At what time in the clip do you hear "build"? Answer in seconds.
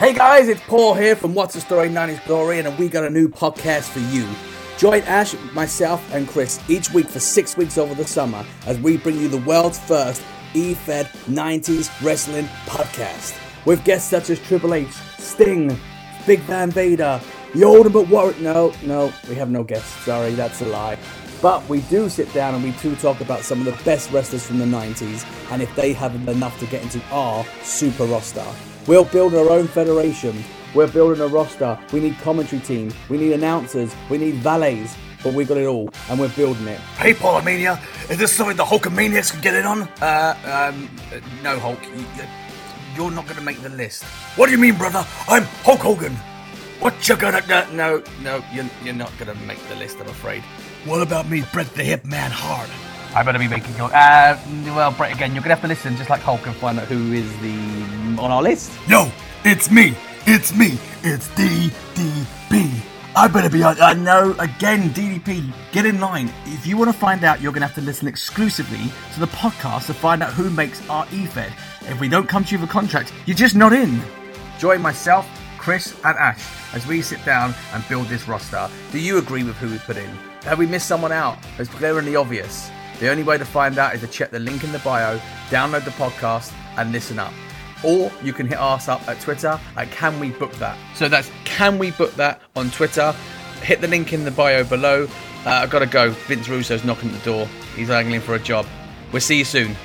77.86-78.06